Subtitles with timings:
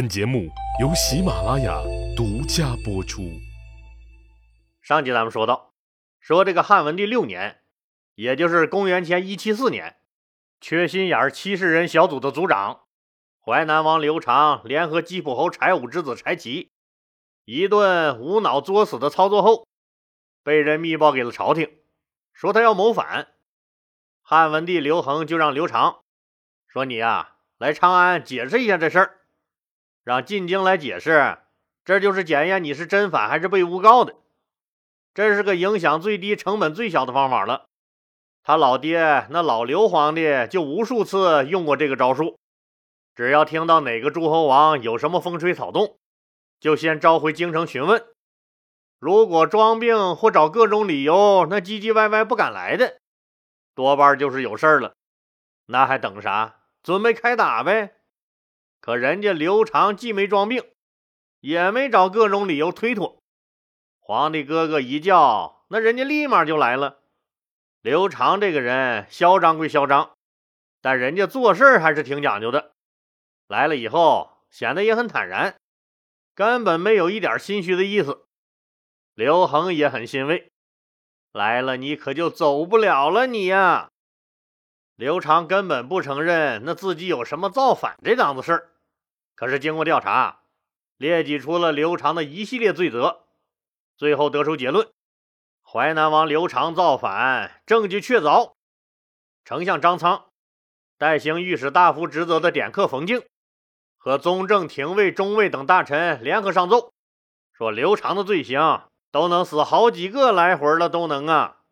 [0.00, 0.48] 本节目
[0.80, 1.78] 由喜马拉雅
[2.16, 3.38] 独家播出。
[4.80, 5.74] 上集咱们说到，
[6.18, 7.60] 说这个汉文帝六年，
[8.14, 9.98] 也就是公元前一七四年，
[10.58, 12.84] 缺心眼儿七十人小组的组长
[13.44, 16.70] 淮南王刘长联合吉普侯柴武之子柴齐，
[17.44, 19.68] 一顿无脑作死的操作后，
[20.42, 21.70] 被人密报给了朝廷，
[22.32, 23.28] 说他要谋反。
[24.22, 26.00] 汉文帝刘恒就让刘长
[26.66, 29.16] 说：“你呀，来长安解释一下这事儿。”
[30.10, 31.38] 让进京来解释，
[31.84, 34.16] 这就是检验你是真反还是被诬告的。
[35.14, 37.66] 这是个影响最低、成本最小的方法了。
[38.42, 42.40] 他老爹那老刘皇帝就无数次用过这个招数。
[43.14, 45.96] 只要听到哪个诸侯王有什么风吹草动，
[46.58, 48.04] 就先召回京城询问。
[48.98, 52.98] 如果装病或找各种理由，那唧唧歪歪不敢来的，
[53.76, 54.92] 多半就是有事儿了。
[55.66, 56.56] 那还等啥？
[56.82, 57.94] 准备开打呗！
[58.90, 60.64] 可人家刘长既没装病，
[61.38, 63.22] 也没找各种理由推脱。
[64.00, 66.98] 皇帝哥哥一叫，那人家立马就来了。
[67.82, 70.10] 刘长这个人嚣张归嚣张，
[70.82, 72.72] 但人家做事还是挺讲究的。
[73.46, 75.54] 来了以后，显得也很坦然，
[76.34, 78.24] 根本没有一点心虚的意思。
[79.14, 80.50] 刘恒也很欣慰，
[81.30, 83.88] 来了你可就走不了了，你呀。
[84.96, 88.66] 刘长根本不承认那自己有什么造反这档子事儿。
[89.40, 90.40] 可是经过调查，
[90.98, 93.24] 列举出了刘长的一系列罪责，
[93.96, 94.86] 最后得出结论：
[95.62, 98.52] 淮南王刘长造反，证据确凿。
[99.46, 100.26] 丞相张苍、
[100.98, 103.22] 代行御史大夫职责的典客冯敬
[103.96, 106.92] 和宗正、廷尉、中尉等大臣联合上奏，
[107.54, 111.62] 说刘长的罪行都能死好几个来回了，都能啊！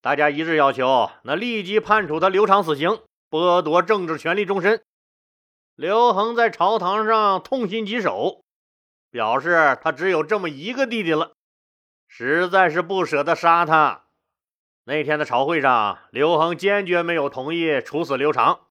[0.00, 4.80] 大家一致要求，那立即判处他刘长死刑，剥夺政治权利终身。
[5.78, 8.42] 刘恒在朝堂上痛心疾首，
[9.12, 11.30] 表示他只有这么一个弟弟了，
[12.08, 14.06] 实在是不舍得杀他。
[14.82, 18.66] 那天的朝会上，刘恒坚决没有同意处死刘长。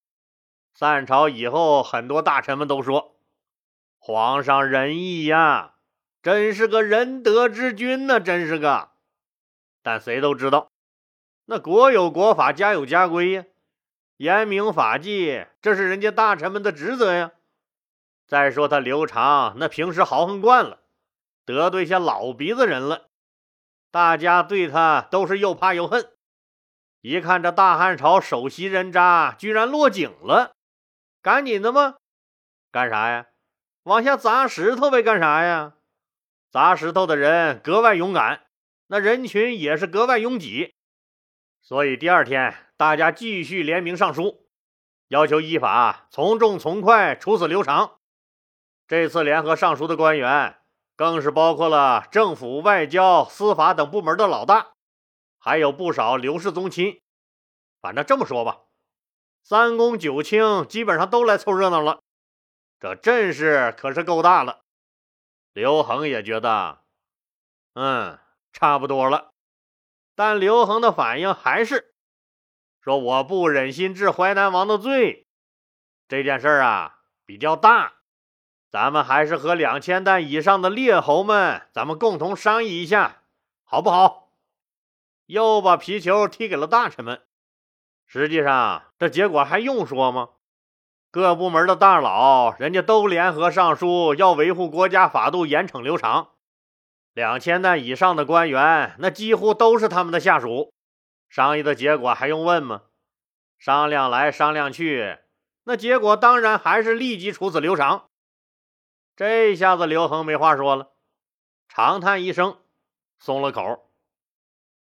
[0.74, 3.16] 散朝以后，很多大臣们都说
[3.98, 5.76] ：“皇上仁义呀，
[6.22, 8.90] 真是个仁德之君呢，真是个。”
[9.82, 10.68] 但谁都知道，
[11.46, 13.46] 那国有国法，家有家规呀。
[14.18, 17.32] 严明法纪，这是人家大臣们的职责呀。
[18.26, 20.80] 再说他刘长那平时豪横惯了，
[21.46, 23.10] 得罪些老鼻子人了，
[23.92, 26.12] 大家对他都是又怕又恨。
[27.02, 30.56] 一看这大汉朝首席人渣居然落井了，
[31.22, 31.96] 赶紧的吗？
[32.72, 33.28] 干啥呀？
[33.84, 35.04] 往下砸石头呗？
[35.04, 35.76] 干啥呀？
[36.50, 38.48] 砸石头的人格外勇敢，
[38.88, 40.74] 那人群也是格外拥挤。
[41.62, 44.48] 所以第二天，大家继续联名上书，
[45.10, 48.00] 要求依法从重从快处死刘长。
[48.88, 50.60] 这次联合上书的官员，
[50.96, 54.72] 更是包括了政府、外交、司法等部门的老大，
[55.38, 57.02] 还有不少刘氏宗亲。
[57.82, 58.62] 反正这么说吧，
[59.44, 62.00] 三公九卿基本上都来凑热闹了。
[62.80, 64.62] 这阵势可是够大了。
[65.52, 66.80] 刘恒也觉得，
[67.74, 68.20] 嗯，
[68.54, 69.32] 差不多了。
[70.18, 71.94] 但刘恒的反应还是
[72.82, 75.28] 说：“我不忍心治淮南王的罪，
[76.08, 77.98] 这件事啊比较大，
[78.72, 83.22] 咱们还是和两千担以上的列侯们，咱们共同商议一下，
[83.64, 84.32] 好不好？”
[85.28, 87.22] 又把皮球踢给了大臣们。
[88.08, 90.30] 实际上，这结果还用说吗？
[91.12, 96.32] 各部门的大佬，人家都联合上书，要维护国家法度，严惩刘长。
[97.18, 100.72] 两千担以上的官员，那几乎都是他们的下属。
[101.28, 102.84] 商议的结果还用问吗？
[103.58, 105.18] 商量来商量去，
[105.64, 108.06] 那结果当然还是立即处死刘长。
[109.16, 110.92] 这下子刘恒没话说了，
[111.68, 112.60] 长叹一声，
[113.18, 113.90] 松了口。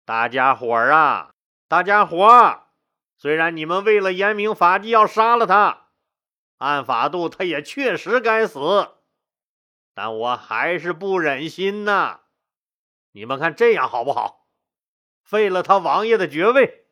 [0.05, 1.31] 大家伙儿啊，
[1.67, 2.67] 大家伙儿，
[3.17, 5.87] 虽然你们为了严明法纪要杀了他，
[6.59, 8.89] 按法度他也确实该死，
[9.95, 12.19] 但我还是不忍心呐。
[13.17, 14.47] 你们看这样好不好？
[15.23, 16.85] 废了他王爷的爵位，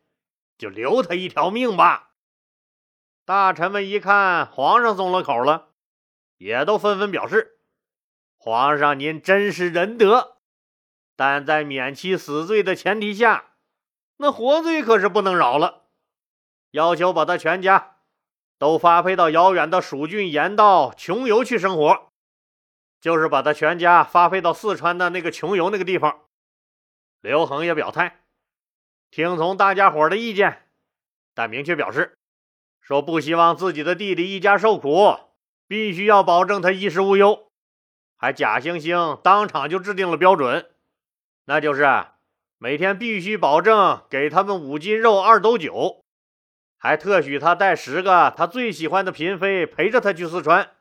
[0.58, 2.14] 就留他一条命吧。
[3.26, 5.68] 大臣们一看皇上松了口了，
[6.38, 7.60] 也都纷纷表示
[8.38, 10.38] ：“皇上您真是仁德，
[11.16, 13.52] 但在免其死罪的前提下，
[14.18, 15.84] 那活罪可是不能饶了。
[16.72, 17.98] 要求把他全家
[18.58, 22.12] 都发配到遥远的蜀郡盐道穷游去生活。”
[23.06, 26.22] 就是把他全家发配到四川的那个穷游那个地方。
[27.22, 28.22] 刘恒也表态，
[29.12, 30.64] 听从大家伙的意见，
[31.36, 32.18] 但明确表示，
[32.82, 35.20] 说不希望自己的弟弟一家受苦，
[35.68, 37.52] 必须要保证他衣食无忧，
[38.18, 40.72] 还假惺惺当场就制定了标准，
[41.46, 41.86] 那就是
[42.58, 46.04] 每天必须保证给他们五斤肉、二斗酒，
[46.80, 50.72] 还特许他带十个他最喜欢的嫔妃陪着他去四川。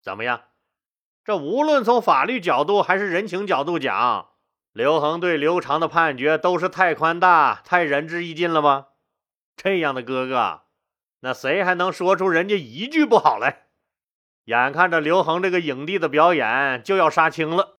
[0.00, 0.44] 怎么样？
[1.24, 4.28] 这无论从法律角度还是人情角度讲，
[4.72, 8.88] 刘恒对刘长的判决都是太宽大、太仁至义尽了吧？
[9.56, 10.64] 这样的哥哥，
[11.20, 13.68] 那谁还能说出人家一句不好来？
[14.44, 17.78] 眼看着刘恒这个影帝的表演就要杀青了，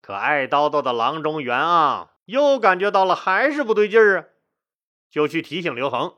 [0.00, 4.24] 可爱叨叨的郎中袁盎又感觉到了还是不对劲儿啊，
[5.10, 6.16] 就去提醒刘恒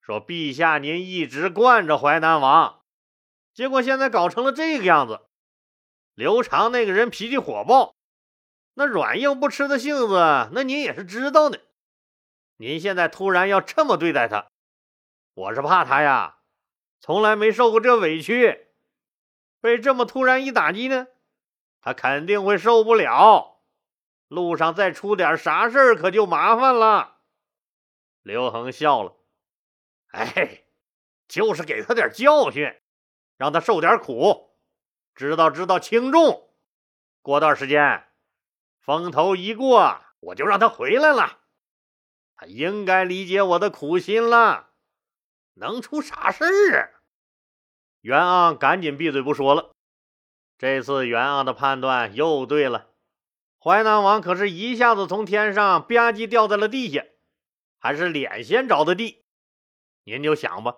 [0.00, 2.82] 说：“陛下您一直惯着淮南王，
[3.52, 5.22] 结果现在搞成了这个样子。
[6.18, 7.94] 刘长那个人脾气火爆，
[8.74, 11.60] 那软硬不吃的性子，那您也是知道的。
[12.56, 14.50] 您现在突然要这么对待他，
[15.34, 16.38] 我是怕他呀，
[16.98, 18.66] 从来没受过这委屈。”
[19.62, 21.06] 被这么突然一打击呢，
[21.80, 23.60] 他肯定会受不了。
[24.26, 27.18] 路上再出点啥事儿，可就麻烦了。
[28.22, 29.14] 刘恒笑了，
[30.08, 30.64] 哎，
[31.28, 32.74] 就是给他点教训，
[33.36, 34.47] 让他受点苦，
[35.18, 36.48] 知道知道轻重。
[37.22, 38.06] 过段时间，
[38.78, 41.40] 风头一过，我就让他回来了。
[42.36, 44.68] 他应该理解我的苦心了。
[45.54, 47.02] 能出啥事儿啊？
[48.00, 49.72] 袁盎赶紧闭嘴不说了。
[50.56, 52.90] 这次袁盎的判断又对了，
[53.58, 57.04] 淮南王可是一下子从天上吧唧掉在了地下，
[57.80, 59.24] 还是脸先着的地。
[60.04, 60.76] 您就想吧，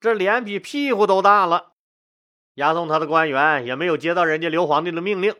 [0.00, 1.71] 这脸比屁股都大了。
[2.54, 5.34] 押送他的官员也没有接到人家刘皇帝的命令，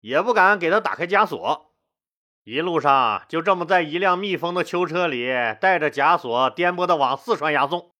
[0.00, 1.74] 也不敢给他打开枷锁。
[2.42, 5.28] 一路上就这么在一辆密封的囚车里，
[5.60, 7.94] 带着枷锁颠簸的往四川押送。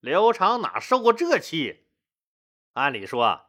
[0.00, 1.86] 刘长哪受过这气？
[2.74, 3.46] 按理说，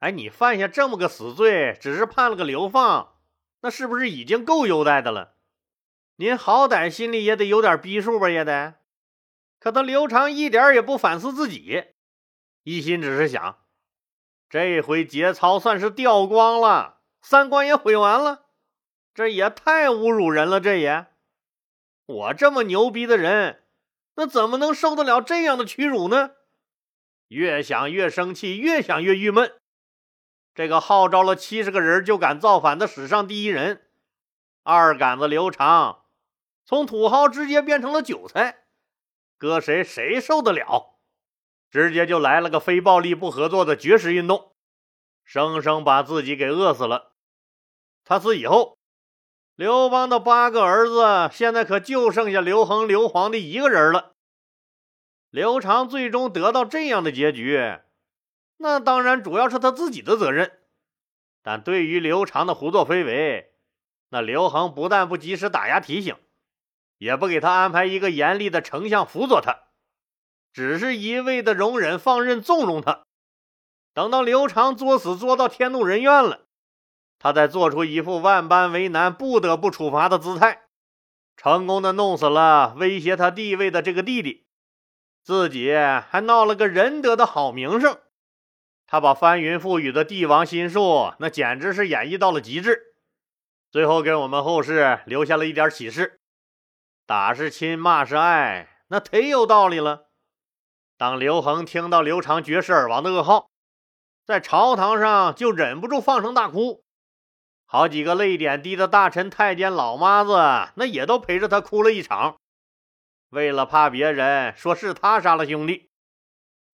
[0.00, 3.14] 哎，你犯下这么个死罪，只是判了个流放，
[3.62, 5.36] 那是不是已经够优待的了？
[6.16, 8.74] 您好歹心里也得有点逼数吧，也得。
[9.58, 11.84] 可他刘长一点也不反思自己，
[12.64, 13.58] 一心只是想，
[14.48, 18.46] 这回节操算是掉光了，三观也毁完了，
[19.14, 21.06] 这也太侮辱人了，这也，
[22.06, 23.60] 我这么牛逼的人。
[24.16, 26.30] 那怎么能受得了这样的屈辱呢？
[27.28, 29.52] 越想越生气，越想越郁闷。
[30.54, 33.82] 这个号召了七十个人就敢造反的史上第一人，
[34.62, 36.04] 二杆子刘长，
[36.64, 38.64] 从土豪直接变成了韭菜，
[39.36, 40.93] 搁谁谁受得了？
[41.74, 44.54] 直接就来了个非暴力不合作的绝食运动，
[45.24, 47.14] 生生把自己给饿死了。
[48.04, 48.78] 他死以后。
[49.56, 54.12] 刘邦的八个儿子，现在可就剩下刘恒、刘皇帝一个人了。
[55.30, 57.78] 刘长最终得到这样的结局，
[58.58, 60.60] 那当然主要是他自己的责任。
[61.42, 63.52] 但对于刘长的胡作非为，
[64.10, 66.16] 那刘恒不但不及时打压提醒，
[66.98, 69.63] 也不给他安排一个严厉的丞相辅佐他，
[70.54, 73.02] 只是一味的容忍、放任、纵容他。
[73.92, 76.46] 等到刘长作死作到天怒人怨了。
[77.18, 80.62] 他再做出一副万般为难、不得不处罚的姿态，
[81.36, 84.46] 成功的弄死了威胁他地位的这个弟弟，
[85.22, 87.98] 自己还闹了个仁德的好名声。
[88.86, 92.94] 他把翻云覆雨的帝王心术，那简直是演绎到了极致。
[93.70, 96.20] 最后给我们后世留下了一点启示：
[97.06, 100.03] 打是亲，骂是爱，那忒有道理了。
[100.96, 103.48] 当刘恒听到刘长绝世而亡的噩耗，
[104.24, 106.82] 在朝堂上就忍不住放声大哭。
[107.66, 112.36] 好几个泪点低的大臣、太监、老妈子，那也都陪着他哭了一场。
[113.30, 115.88] 为了怕别人说是他杀了兄弟，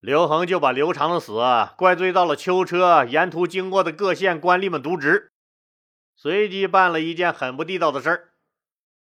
[0.00, 1.40] 刘恒就把刘长的死
[1.78, 5.32] 怪罪到了囚车沿途经过的各县官吏们渎职，
[6.14, 8.32] 随即办了一件很不地道的事儿，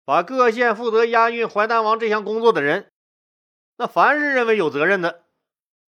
[0.05, 2.93] 把各县负责押运淮南王这项工作的人，
[3.75, 5.24] 那凡是认为有责任的，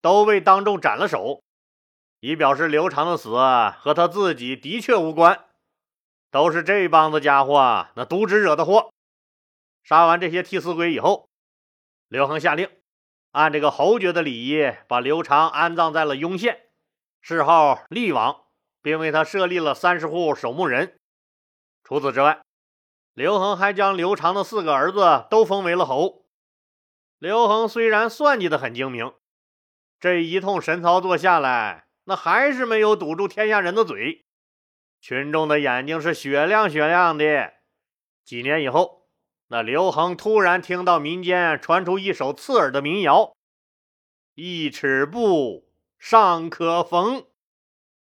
[0.01, 1.43] 都被当众斩了首，
[2.19, 3.29] 以表示刘长的死
[3.79, 5.45] 和他自己的确无关。
[6.31, 8.91] 都是这帮子家伙那渎职惹的祸。
[9.83, 11.29] 杀完这些替死鬼以后，
[12.09, 12.69] 刘恒下令
[13.31, 16.67] 按这个侯爵的礼仪，把刘长安葬在了雍县，
[17.21, 18.45] 谥号厉王，
[18.81, 20.99] 并为他设立了三十户守墓人。
[21.83, 22.41] 除此之外，
[23.13, 26.24] 刘恒还将刘长的四个儿子都封为了侯。
[27.25, 29.11] 刘恒虽然算计的很精明，
[29.99, 34.27] 这一通神操作下来，那还是没有堵住天下人的嘴。
[35.01, 37.53] 群众的眼睛是雪亮雪亮的。
[38.23, 39.07] 几年以后，
[39.47, 43.35] 那刘恒突然听到民间传出一首刺耳的民谣
[44.35, 45.67] ：“一尺布，
[45.97, 47.23] 尚可缝；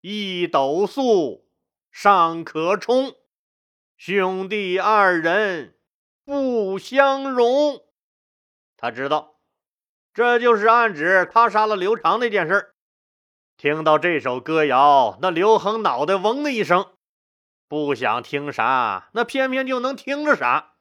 [0.01, 1.47] 一斗粟，
[1.93, 3.15] 尚可充。
[3.97, 5.79] 兄弟二人
[6.25, 7.85] 不相容。
[8.83, 9.37] 他知道，
[10.13, 12.75] 这就是暗指他杀了刘长那件事。
[13.57, 16.87] 听到这首歌谣，那刘恒脑袋嗡的一声，
[17.69, 20.73] 不想听啥，那偏偏就能听着啥。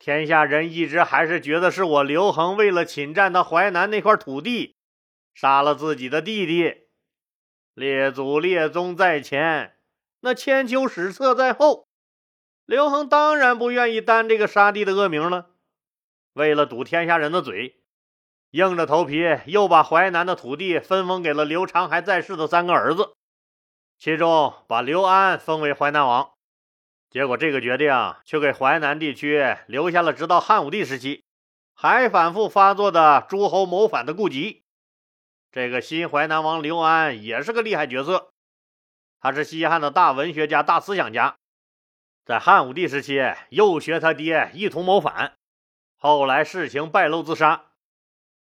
[0.00, 4.74] 天下人一直还是觉得是我刘恒为了侵占他淮南那块土地，
[5.32, 6.88] 杀了自己的弟弟。
[7.72, 9.76] 列祖列宗在前，
[10.22, 11.86] 那千秋史册在后。
[12.66, 15.47] 刘恒当然不愿意担这个杀弟的恶名了，
[16.38, 17.80] 为了堵天下人的嘴，
[18.50, 23.16] 硬着头皮又把淮南的土地分封给了刘长还在世的三个儿子，
[23.98, 26.30] 其中把刘安封为淮南王。
[27.10, 27.92] 结果这个决定
[28.24, 31.24] 却给淮南地区留下了直到汉武帝时期
[31.74, 34.62] 还反复发作的诸侯谋反的痼疾。
[35.50, 38.30] 这个新淮南王刘安也是个厉害角色，
[39.18, 41.36] 他是西汉的大文学家、大思想家。
[42.24, 45.37] 在汉武帝时期，又学他爹一同谋反，
[46.00, 47.72] 后来事情败露自杀。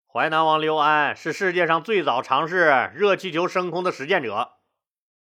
[0.06, 4.52] 淮南王刘安是世界上最早尝试热气球升空的实践者。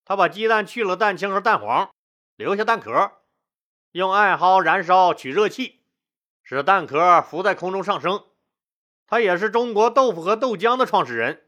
[0.05, 1.89] 他把鸡蛋去了蛋清和蛋黄，
[2.35, 3.13] 留下蛋壳，
[3.93, 5.81] 用艾蒿燃烧取热气，
[6.43, 8.23] 使蛋壳浮在空中上升。
[9.07, 11.45] 他也是中国豆腐和豆浆的创始人。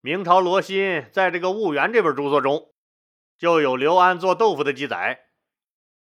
[0.00, 2.72] 明朝罗新在这个《婺源》这本著作中，
[3.36, 5.26] 就有刘安做豆腐的记载。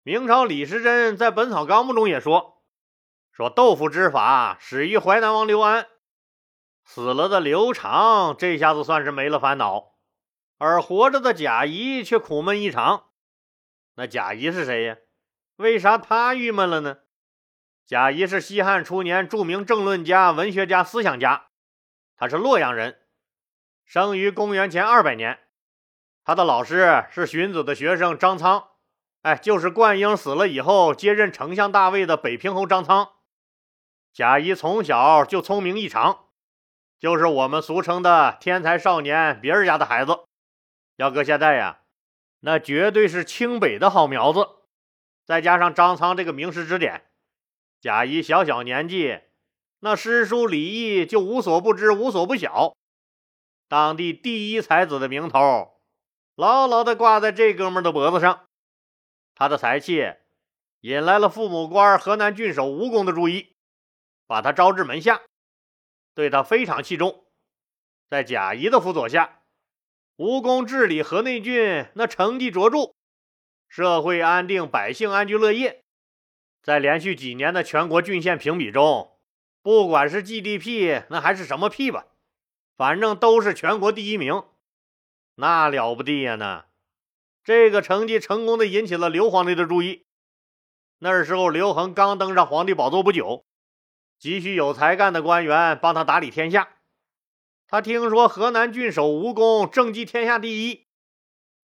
[0.04, 2.57] 明朝李时珍在《本草纲目》中也说
[3.38, 5.86] ：“说豆腐之法始于淮南王刘安，
[6.84, 9.92] 死了的刘长这下子算是没了烦恼，
[10.58, 13.10] 而活着的贾谊却苦闷异常。
[13.94, 14.98] 那贾谊是谁呀？
[15.58, 16.98] 为啥他郁闷了呢？
[17.86, 21.50] 贾谊是西汉初年著名政论家、文学家、思想家，
[22.16, 23.02] 他是洛阳人，
[23.86, 25.38] 生于公元前二百年。
[26.24, 28.70] 他的老师是荀子的学生张苍。”
[29.22, 33.12] 哎，就是灌婴死了以后接任丞相大位的北平侯张苍。
[34.18, 36.26] 贾谊从小就聪明异常，
[36.98, 40.22] 就是我们俗称的天才少年，别人家的孩子。
[40.96, 41.82] 要搁现在呀，
[42.40, 44.48] 那绝对是清北的好苗子。
[45.24, 47.12] 再加上张苍这个名师指点，
[47.80, 49.20] 贾谊小小年纪，
[49.82, 52.76] 那诗书礼义就无所不知，无所不晓。
[53.68, 55.80] 当地第一才子的名头，
[56.34, 58.48] 牢牢地挂在这哥们的脖子上。
[59.36, 60.16] 他的才气
[60.80, 63.56] 引来了父母官河南郡守吴公的注意，
[64.28, 65.22] 把他招至门下，
[66.14, 67.26] 对他非常器重。
[68.10, 69.42] 在贾谊的辅佐下，
[70.18, 72.94] 吴公治理河内郡，那成绩卓著，
[73.68, 75.84] 社会安定，百姓安居乐业。
[76.62, 79.18] 在连续几年的全国郡县评比中，
[79.62, 82.06] 不管是 GDP 那还是什么屁吧，
[82.76, 84.44] 反正都是全国第一名，
[85.36, 86.36] 那了不地呀！
[86.36, 86.66] 那。
[87.44, 90.06] 这个成绩成功的引起了刘皇帝的注意。
[91.00, 93.46] 那时候刘恒刚登上皇帝宝座不久，
[94.20, 96.70] 急需有才干的官员帮他打理天下。
[97.68, 100.88] 他听说河南郡守吴公政绩天下第一，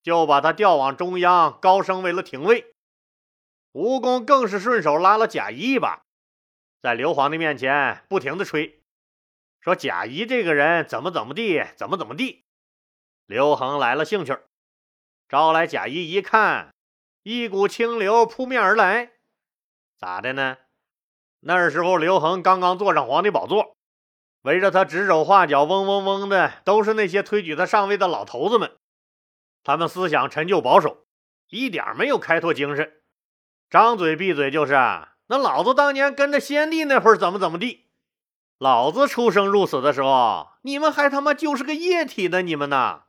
[0.02, 2.76] 就把他调往中央，高升为了廷尉。
[3.72, 6.04] 吴公更是顺手拉了贾谊一把，
[6.82, 8.84] 在刘皇帝面前不停的吹，
[9.60, 12.44] 说贾谊这个人怎么怎么地，怎么怎么地。
[13.26, 14.38] 刘恒来了兴趣。
[15.30, 16.76] 招来贾谊一看，
[17.24, 19.14] 一股清流扑面而来，
[19.98, 20.58] 咋的呢？
[21.46, 23.76] 那时候刘恒刚刚坐上皇帝宝座，
[24.44, 28.72] 围着他指手画脚、嗡嗡嗡的，都是那些推举他上位的老头子们。
[29.62, 31.06] 他们思想陈旧保守，
[31.50, 32.94] 一点没有开拓精神，
[33.70, 34.74] 张嘴闭嘴就是
[35.28, 37.88] 那老子当年跟着先帝那会儿怎么怎么地，
[38.58, 43.04] 老子出生入死的时候，你们还他妈就是个液体呢，你们呢？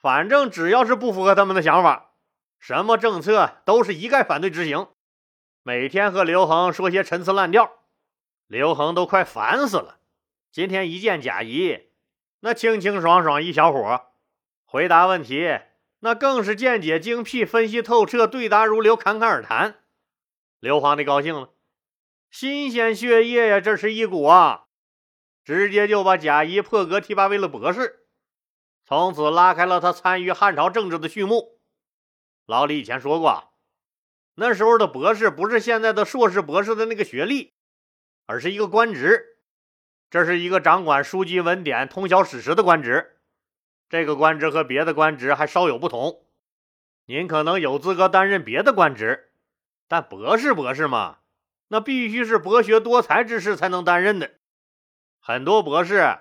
[0.00, 2.12] 反正只要是不符合他们的想法，
[2.60, 4.86] 什么政策都是一概反对执行。
[5.68, 7.70] 每天和刘恒说些陈词滥调，
[8.46, 9.98] 刘恒都快烦死了。
[10.50, 11.90] 今天一见贾谊，
[12.40, 14.06] 那清清爽爽一小伙，
[14.64, 15.58] 回答问题
[15.98, 19.80] 那更是见解精辟，分析透彻，对答如流，侃侃而谈。
[20.58, 21.50] 刘皇帝高兴了，
[22.30, 24.68] 新鲜血液呀，这是一股啊，
[25.44, 28.06] 直接就把贾谊破格提拔为了博士。
[28.86, 31.60] 从此拉开了他参与汉朝政治的序幕。
[32.46, 33.47] 老李以前说过，
[34.40, 37.54] 那时候的博士不是现在的硕士、博士的那个学历，
[38.24, 39.36] 而是一个官职。
[40.10, 43.18] 这是一个掌管书籍文典、通晓史实的官职。
[43.88, 46.24] 这个官职和别的官职还稍有不同。
[47.06, 49.32] 您可能有资格担任别的官职，
[49.88, 51.18] 但博士、博士嘛，
[51.66, 54.34] 那必须是博学多才之士才能担任的。
[55.18, 56.18] 很多博士。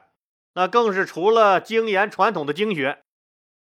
[0.53, 3.03] 那更是除了精研传统的经学，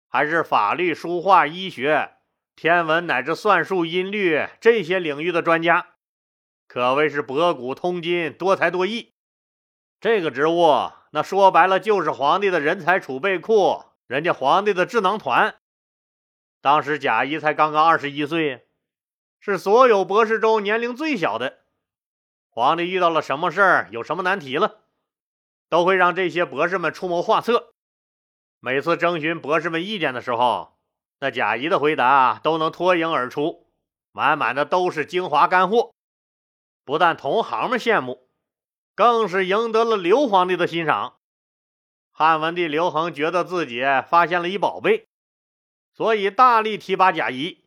[0.08, 2.15] 还是法律、书画、医学、
[2.62, 5.94] 天文乃至算术、音律这些领域的专家，
[6.68, 9.13] 可谓是博古通今、多才多艺。
[10.01, 15.56] 这个职务，那说白了就是皇帝的人才储备库，人家皇帝的智囊团。
[16.60, 18.68] 当时贾谊才刚刚二十一岁，
[19.39, 21.60] 是所有博士中年龄最小的。
[22.50, 24.82] 皇帝遇到了什么事儿，有什么难题了，
[25.70, 27.74] 都会让这些博士们出谋划策。
[28.60, 30.78] 每次征询博士们意见的时候，
[31.19, 33.67] 那贾谊的回答都能脱颖而出，
[34.11, 35.93] 满满的都是精华干货。
[36.85, 38.29] 不但同行们羡慕，
[38.95, 41.17] 更是赢得了刘皇帝的欣赏。
[42.11, 45.07] 汉文帝刘恒觉得自己发现了一宝贝。
[45.93, 47.65] 所以大力提拔贾谊。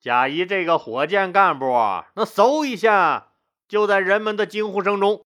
[0.00, 1.66] 贾谊这个火箭干部，
[2.14, 3.32] 那嗖一下
[3.66, 5.24] 就在人们的惊呼声中，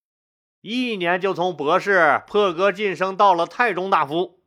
[0.60, 4.42] 一年就从博士破格晋升到了太中大夫。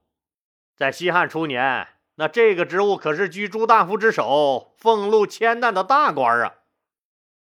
[0.76, 6.56] 在西汉初年，那这个职务可是居诸大夫之首，俸禄千担的大官啊！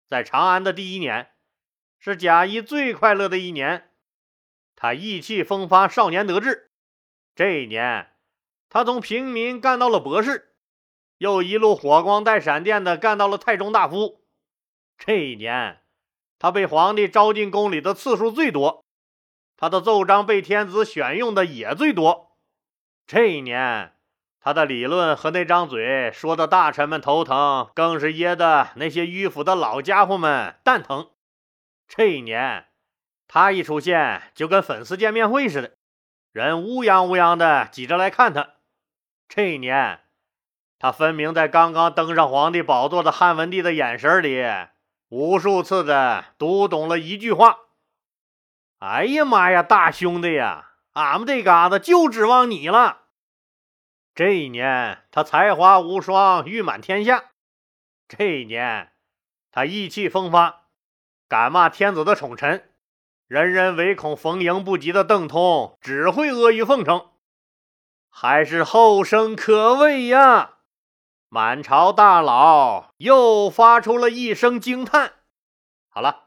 [0.07, 1.31] 在长安的第一年，
[1.99, 3.91] 是贾谊最快乐的一年，
[4.75, 6.71] 他意气风发，少年得志。
[7.35, 8.11] 这一年。
[8.71, 10.53] 他从平民干到了博士，
[11.17, 14.23] 又一路火光带闪电的干到了太中大夫。
[14.95, 15.81] 这一年，
[16.37, 18.85] 他被皇帝招进宫里的次数最多，
[19.57, 22.37] 他的奏章被天子选用的也最多。
[23.07, 23.95] 这一年，
[24.41, 31.09] 他的理论和那张嘴说的大臣们头疼，更是噎得那些迂腐的老家伙们蛋疼。
[31.87, 32.67] 这一年，
[33.27, 35.71] 他一出现就跟粉丝见面会似的，
[36.31, 38.51] 人乌泱乌泱的挤着来看他。
[39.27, 39.99] 这一年，
[40.79, 44.45] 他分明在刚刚登上皇帝宝座的汉文帝的眼神里，
[45.09, 47.57] 无数次的读懂了一句话
[48.79, 52.99] ：“哎呀妈呀，大兄弟呀，俺们这嘎达就指望你了。”
[54.19, 57.31] 这一年，他才华无双，誉满天下；
[58.05, 58.91] 这一年，
[59.49, 60.63] 他意气风发，
[61.29, 62.69] 敢骂天子的宠臣，
[63.27, 67.11] 人人唯恐逢迎不及的邓通只会阿谀奉承。
[68.09, 70.55] 还是后生可畏呀！
[71.29, 75.13] 满朝大佬又发出了一声惊叹。
[75.87, 76.25] 好了，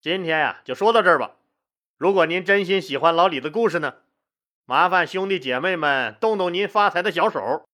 [0.00, 1.32] 今天呀就说到这儿吧。
[1.98, 3.96] 如果您真心喜欢老李的故事呢，
[4.70, 7.66] 麻烦兄弟姐妹们动动您发财的小手，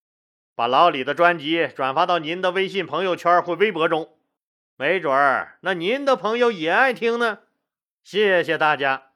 [0.55, 4.17] 把老李的专辑转发到您的微信朋友圈或微博中，
[4.77, 7.41] 没准儿那您的朋友也爱听呢。
[8.05, 9.14] 谢谢大家。